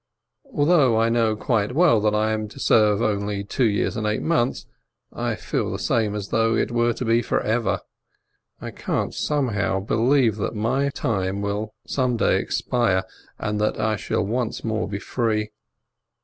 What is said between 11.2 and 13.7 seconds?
time will some day expire, and